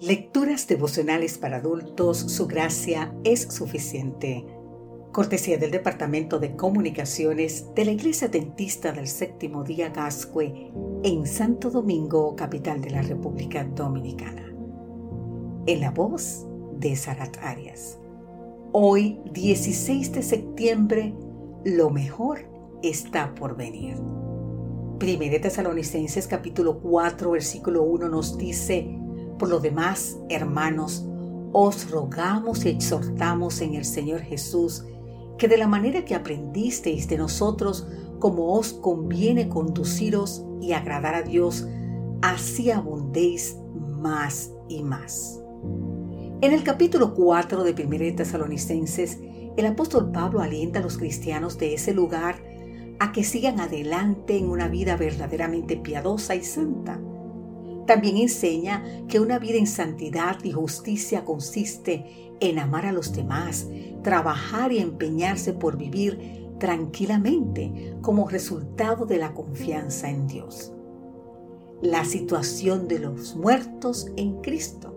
Lecturas 0.00 0.66
devocionales 0.66 1.36
para 1.36 1.58
adultos, 1.58 2.16
su 2.16 2.46
gracia 2.46 3.14
es 3.22 3.42
suficiente. 3.42 4.46
Cortesía 5.12 5.58
del 5.58 5.70
Departamento 5.70 6.38
de 6.38 6.56
Comunicaciones 6.56 7.66
de 7.74 7.84
la 7.84 7.90
Iglesia 7.90 8.28
Dentista 8.28 8.92
del 8.92 9.06
Séptimo 9.06 9.62
Día 9.62 9.90
Gascue 9.90 10.72
en 11.02 11.26
Santo 11.26 11.68
Domingo, 11.68 12.34
capital 12.34 12.80
de 12.80 12.88
la 12.88 13.02
República 13.02 13.64
Dominicana. 13.64 14.50
En 15.66 15.80
la 15.82 15.90
voz 15.90 16.46
de 16.78 16.96
Sarat 16.96 17.36
Arias. 17.42 17.98
Hoy, 18.72 19.20
16 19.34 20.12
de 20.12 20.22
septiembre, 20.22 21.14
lo 21.66 21.90
mejor 21.90 22.48
está 22.82 23.34
por 23.34 23.54
venir. 23.54 23.98
Primera 24.98 25.38
Tesalonicenses 25.38 26.26
capítulo 26.26 26.78
4 26.80 27.32
versículo 27.32 27.82
1 27.82 28.08
nos 28.08 28.38
dice, 28.38 28.99
por 29.40 29.48
lo 29.48 29.58
demás, 29.58 30.18
hermanos, 30.28 31.02
os 31.52 31.90
rogamos 31.90 32.66
y 32.66 32.68
exhortamos 32.68 33.62
en 33.62 33.74
el 33.74 33.86
Señor 33.86 34.20
Jesús 34.20 34.84
que 35.38 35.48
de 35.48 35.56
la 35.56 35.66
manera 35.66 36.04
que 36.04 36.14
aprendisteis 36.14 37.08
de 37.08 37.16
nosotros, 37.16 37.88
como 38.18 38.52
os 38.52 38.74
conviene 38.74 39.48
conduciros 39.48 40.44
y 40.60 40.72
agradar 40.72 41.14
a 41.14 41.22
Dios, 41.22 41.66
así 42.20 42.70
abundéis 42.70 43.56
más 43.74 44.52
y 44.68 44.82
más. 44.82 45.40
En 46.42 46.52
el 46.52 46.62
capítulo 46.62 47.14
4 47.14 47.64
de 47.64 47.82
1 47.82 47.98
de 47.98 48.12
Tesalonicenses, 48.12 49.18
el 49.56 49.64
apóstol 49.64 50.12
Pablo 50.12 50.42
alienta 50.42 50.80
a 50.80 50.82
los 50.82 50.98
cristianos 50.98 51.56
de 51.56 51.72
ese 51.72 51.94
lugar 51.94 52.36
a 52.98 53.10
que 53.12 53.24
sigan 53.24 53.58
adelante 53.58 54.36
en 54.36 54.50
una 54.50 54.68
vida 54.68 54.96
verdaderamente 54.96 55.78
piadosa 55.78 56.34
y 56.34 56.44
santa 56.44 57.00
también 57.86 58.16
enseña 58.16 58.84
que 59.08 59.20
una 59.20 59.38
vida 59.38 59.58
en 59.58 59.66
santidad 59.66 60.38
y 60.44 60.52
justicia 60.52 61.24
consiste 61.24 62.30
en 62.40 62.58
amar 62.58 62.86
a 62.86 62.92
los 62.92 63.12
demás, 63.12 63.68
trabajar 64.02 64.72
y 64.72 64.78
empeñarse 64.78 65.52
por 65.52 65.76
vivir 65.76 66.48
tranquilamente 66.58 67.96
como 68.02 68.28
resultado 68.28 69.06
de 69.06 69.18
la 69.18 69.34
confianza 69.34 70.10
en 70.10 70.26
Dios. 70.26 70.72
La 71.82 72.04
situación 72.04 72.88
de 72.88 72.98
los 72.98 73.34
muertos 73.36 74.06
en 74.16 74.40
Cristo. 74.42 74.94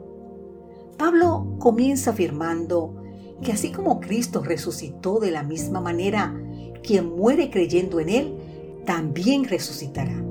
Pablo 0.98 1.56
comienza 1.60 2.12
afirmando 2.12 3.02
que 3.42 3.54
así 3.54 3.72
como 3.72 4.00
Cristo 4.00 4.44
resucitó 4.44 5.20
de 5.20 5.32
la 5.32 5.44
misma 5.44 5.82
manera, 5.82 6.36
quien 6.84 7.16
muere 7.16 7.50
creyendo 7.50 8.00
en 8.00 8.10
Él, 8.10 8.38
también 8.86 9.46
resucitará. 9.46 10.24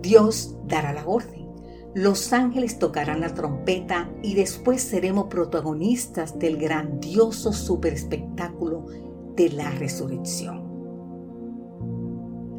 Dios 0.00 0.56
dará 0.66 0.92
la 0.92 1.06
orden 1.06 1.37
los 1.94 2.32
ángeles 2.32 2.78
tocarán 2.78 3.20
la 3.20 3.34
trompeta 3.34 4.10
y 4.22 4.34
después 4.34 4.82
seremos 4.82 5.26
protagonistas 5.28 6.38
del 6.38 6.58
grandioso 6.58 7.52
super 7.52 7.94
espectáculo 7.94 8.86
de 9.34 9.50
la 9.50 9.70
resurrección. 9.70 10.68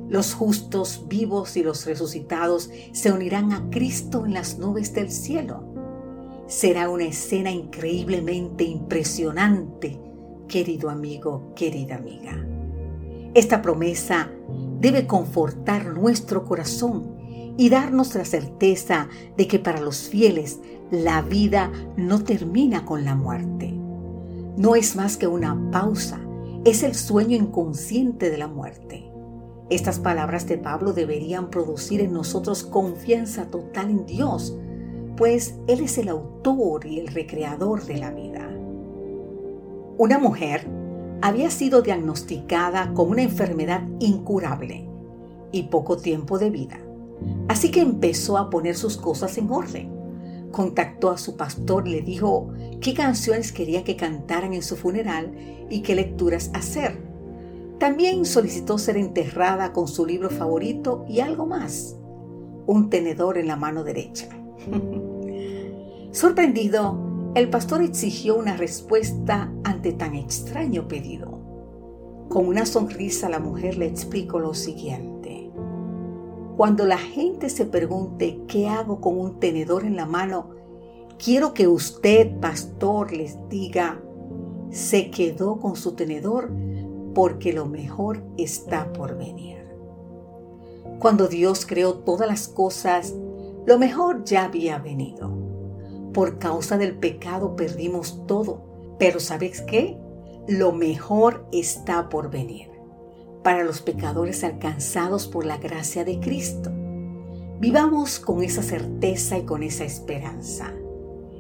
Los 0.10 0.34
justos 0.34 1.06
vivos 1.08 1.56
y 1.56 1.62
los 1.62 1.86
resucitados 1.86 2.72
se 2.94 3.12
unirán 3.12 3.54
a 3.54 3.70
Cristo 3.70 4.26
en 4.26 4.34
las 4.34 4.58
nubes 4.58 4.94
del 4.94 5.12
cielo. 5.12 5.64
Será 6.48 6.90
una 6.90 7.06
escena 7.06 7.52
increíblemente 7.52 8.64
impresionante, 8.64 10.02
querido 10.48 10.90
amigo, 10.90 11.54
querida 11.56 11.98
amiga. 11.98 12.44
Esta 13.36 13.62
promesa 13.62 14.32
debe 14.80 15.06
confortar 15.06 15.94
nuestro 15.94 16.44
corazón 16.44 17.19
y 17.60 17.68
darnos 17.68 18.16
la 18.16 18.24
certeza 18.24 19.10
de 19.36 19.46
que 19.50 19.60
para 19.60 19.82
los 19.82 20.08
fieles 20.08 20.60
la 20.92 21.22
vida 21.22 21.70
no 21.98 22.24
termina 22.24 22.86
con 22.86 23.04
la 23.04 23.16
muerte. 23.16 23.74
No 24.56 24.78
es 24.78 24.96
más 24.96 25.18
que 25.18 25.28
una 25.28 25.70
pausa, 25.70 26.22
es 26.64 26.84
el 26.84 26.96
sueño 26.96 27.36
inconsciente 27.36 28.30
de 28.30 28.38
la 28.38 28.48
muerte. 28.48 29.12
Estas 29.70 30.00
palabras 30.00 30.48
de 30.48 30.58
Pablo 30.58 30.94
deberían 30.94 31.50
producir 31.50 32.00
en 32.00 32.14
nosotros 32.14 32.64
confianza 32.64 33.48
total 33.48 33.90
en 33.90 34.06
Dios, 34.06 34.58
pues 35.18 35.56
Él 35.68 35.82
es 35.82 35.98
el 35.98 36.08
autor 36.08 36.86
y 36.86 37.02
el 37.02 37.08
recreador 37.08 37.84
de 37.84 37.98
la 37.98 38.12
vida. 38.12 38.50
Una 39.98 40.18
mujer 40.18 40.66
había 41.22 41.52
sido 41.52 41.82
diagnosticada 41.82 42.94
con 42.94 43.10
una 43.10 43.24
enfermedad 43.24 43.82
incurable 44.00 44.88
y 45.52 45.64
poco 45.64 45.98
tiempo 45.98 46.40
de 46.40 46.52
vida. 46.52 46.80
Así 47.48 47.72
que 47.72 47.82
empezó 47.82 48.38
a 48.38 48.50
poner 48.50 48.76
sus 48.76 48.98
cosas 48.98 49.38
en 49.38 49.52
orden. 49.52 49.92
Contactó 50.52 51.12
a 51.12 51.18
su 51.18 51.36
pastor 51.38 51.88
y 51.88 51.92
le 51.92 52.02
dijo 52.02 52.50
qué 52.82 52.94
canciones 52.94 53.52
quería 53.52 53.84
que 53.84 53.96
cantaran 53.96 54.54
en 54.54 54.64
su 54.64 54.76
funeral 54.76 55.32
y 55.70 55.82
qué 55.82 55.96
lecturas 55.96 56.52
hacer. 56.54 56.98
También 57.80 58.26
solicitó 58.26 58.78
ser 58.78 58.98
enterrada 58.98 59.72
con 59.72 59.88
su 59.88 60.06
libro 60.06 60.30
favorito 60.30 61.06
y 61.08 61.22
algo 61.22 61.46
más, 61.46 61.96
un 62.66 62.90
tenedor 62.90 63.38
en 63.38 63.48
la 63.48 63.56
mano 63.56 63.84
derecha. 63.84 64.28
Sorprendido, 66.12 67.32
el 67.36 67.50
pastor 67.50 67.84
exigió 67.84 68.36
una 68.36 68.58
respuesta 68.58 69.54
ante 69.64 69.94
tan 69.94 70.16
extraño 70.16 70.88
pedido. 70.88 71.40
Con 72.28 72.48
una 72.48 72.66
sonrisa 72.66 73.30
la 73.30 73.40
mujer 73.40 73.78
le 73.78 73.86
explicó 73.86 74.40
lo 74.40 74.54
siguiente. 74.54 75.19
Cuando 76.60 76.86
la 76.86 76.98
gente 76.98 77.50
se 77.50 77.64
pregunte 77.64 78.42
qué 78.46 78.68
hago 78.68 79.00
con 79.00 79.18
un 79.18 79.40
tenedor 79.40 79.86
en 79.86 79.96
la 79.96 80.06
mano, 80.06 80.50
quiero 81.18 81.54
que 81.54 81.70
usted, 81.70 82.38
pastor, 82.42 83.14
les 83.14 83.38
diga, 83.48 84.04
se 84.70 85.10
quedó 85.10 85.58
con 85.62 85.78
su 85.78 85.94
tenedor 85.94 86.52
porque 87.16 87.54
lo 87.54 87.66
mejor 87.66 88.26
está 88.38 88.92
por 88.92 89.18
venir. 89.18 89.70
Cuando 91.00 91.30
Dios 91.30 91.66
creó 91.66 92.00
todas 92.00 92.28
las 92.28 92.50
cosas, 92.50 93.16
lo 93.66 93.80
mejor 93.80 94.26
ya 94.26 94.44
había 94.44 94.80
venido. 94.80 95.32
Por 96.14 96.40
causa 96.40 96.78
del 96.78 96.98
pecado 96.98 97.56
perdimos 97.56 98.28
todo, 98.28 98.96
pero 99.00 99.22
¿sabes 99.22 99.62
qué? 99.62 99.98
Lo 100.50 100.74
mejor 100.74 101.48
está 101.54 102.10
por 102.10 102.30
venir 102.30 102.79
para 103.44 103.64
los 103.64 103.82
pecadores 103.82 104.44
alcanzados 104.44 105.28
por 105.28 105.46
la 105.46 105.58
gracia 105.58 106.04
de 106.04 106.20
Cristo. 106.20 106.72
Vivamos 107.60 108.20
con 108.20 108.44
esa 108.44 108.64
certeza 108.64 109.38
y 109.38 109.44
con 109.44 109.64
esa 109.64 109.86
esperanza. 109.86 110.74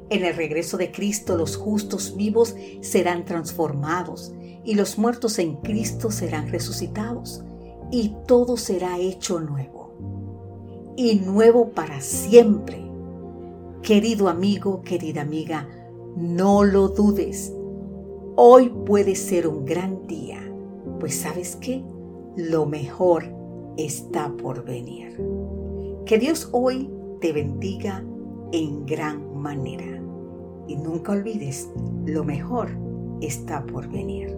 En 0.10 0.26
el 0.26 0.36
regreso 0.36 0.78
de 0.78 0.92
Cristo 0.92 1.38
los 1.38 1.56
justos 1.56 2.16
vivos 2.16 2.56
serán 2.82 3.26
transformados 3.26 4.34
y 4.64 4.76
los 4.76 4.98
muertos 4.98 5.40
en 5.40 5.58
Cristo 5.58 6.12
serán 6.12 6.50
resucitados 6.50 7.44
y 7.92 8.16
todo 8.28 8.58
será 8.58 8.98
hecho 8.98 9.40
nuevo. 9.40 9.94
Y 10.98 11.16
nuevo 11.16 11.70
para 11.70 12.02
siempre. 12.02 12.84
Querido 13.81 14.28
amigo, 14.28 14.81
querida 14.81 15.22
amiga, 15.22 15.68
no 16.18 16.64
lo 16.64 16.90
dudes. 16.90 17.54
Hoy 18.36 18.70
puede 18.86 19.16
ser 19.16 19.48
un 19.48 19.64
gran 19.64 20.06
día 20.08 20.38
pues 21.00 21.16
sabes 21.16 21.56
qué, 21.56 21.84
lo 22.36 22.66
mejor 22.66 23.24
está 23.78 24.32
por 24.38 24.64
venir. 24.64 25.18
Que 26.06 26.18
Dios 26.18 26.50
hoy 26.52 26.90
te 27.22 27.32
bendiga 27.34 28.04
en 28.52 28.86
gran 28.86 29.38
manera. 29.40 30.02
Y 30.68 30.76
nunca 30.76 31.14
olvides, 31.14 31.70
lo 32.06 32.24
mejor 32.24 32.70
está 33.22 33.66
por 33.66 33.88
venir. 33.90 34.38